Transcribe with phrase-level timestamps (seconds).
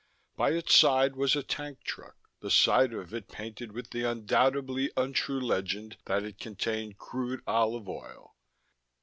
[0.35, 4.89] By its side was a tank truck, the side of it painted with the undoubtedly
[4.97, 8.35] untrue legend that it contained crude olive oil.